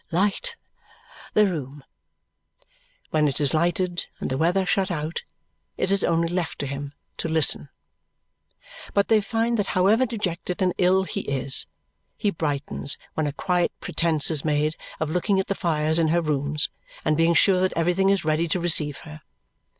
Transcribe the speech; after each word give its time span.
Light 0.11 0.55
the 1.35 1.45
room!" 1.45 1.83
When 3.11 3.27
it 3.27 3.39
is 3.39 3.53
lighted 3.53 4.07
and 4.19 4.31
the 4.31 4.37
weather 4.39 4.65
shut 4.65 4.89
out, 4.89 5.21
it 5.77 5.91
is 5.91 6.03
only 6.03 6.27
left 6.27 6.57
to 6.57 6.65
him 6.65 6.93
to 7.17 7.27
listen. 7.29 7.69
But 8.95 9.09
they 9.09 9.21
find 9.21 9.57
that 9.59 9.67
however 9.77 10.07
dejected 10.07 10.59
and 10.63 10.73
ill 10.79 11.03
he 11.03 11.21
is, 11.21 11.67
he 12.17 12.31
brightens 12.31 12.97
when 13.13 13.27
a 13.27 13.31
quiet 13.31 13.73
pretence 13.79 14.31
is 14.31 14.43
made 14.43 14.75
of 14.99 15.11
looking 15.11 15.39
at 15.39 15.45
the 15.45 15.53
fires 15.53 15.99
in 15.99 16.07
her 16.07 16.21
rooms 16.23 16.69
and 17.05 17.15
being 17.15 17.35
sure 17.35 17.61
that 17.61 17.73
everything 17.75 18.09
is 18.09 18.25
ready 18.25 18.47
to 18.47 18.59
receive 18.59 19.01
her. 19.01 19.21